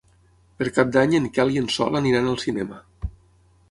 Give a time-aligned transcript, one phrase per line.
[0.61, 2.85] Per Cap d'Any en Quel i en Sol aniran al cinema.